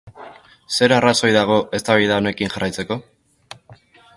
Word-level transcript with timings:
Zer 0.77 0.93
arrazoi 0.95 1.29
dago 1.35 1.57
eztabaida 1.79 2.17
honekin 2.23 2.53
jarraitzeko? 2.55 2.99